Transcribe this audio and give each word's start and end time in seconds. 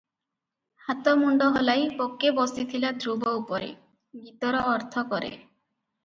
ହାତ 0.85 1.11
ମୁଣ୍ଡ 1.17 1.49
ହଲାଇ 1.57 1.83
'ବକେ 1.99 2.31
ବସିଥିଲା 2.39 2.89
ଧ୍ରୁବ 3.03 3.33
ଉପରେ' 3.41 3.69
ଗୀତର 4.23 4.63
ଅର୍ଥ 4.71 5.05
କରେ। 5.13 5.31